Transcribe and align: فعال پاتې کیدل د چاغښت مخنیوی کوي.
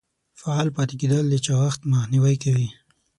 فعال 0.39 0.67
پاتې 0.75 0.95
کیدل 1.01 1.25
د 1.29 1.35
چاغښت 1.45 1.81
مخنیوی 1.91 2.35
کوي. 2.43 2.67